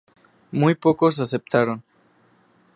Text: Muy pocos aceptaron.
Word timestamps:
Muy 0.51 0.73
pocos 0.75 1.19
aceptaron. 1.19 1.83